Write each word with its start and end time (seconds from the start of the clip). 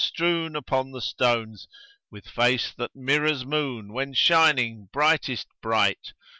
strewn 0.03 0.55
upon 0.55 0.89
the 0.89 0.99
stones, 0.99 1.67
* 1.89 2.09
With 2.09 2.25
face 2.25 2.71
that 2.71 2.95
mirrors 2.95 3.45
moon 3.45 3.93
when 3.93 4.15
shining 4.15 4.89
brightest 4.91 5.45
bright! 5.61 6.13